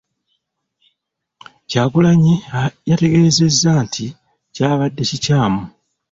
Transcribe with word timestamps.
Kyagulanyi 1.69 2.33
yategeezezza 2.89 3.71
nti 3.85 4.05
kyabadde 4.55 5.03
kikyamu. 5.09 5.61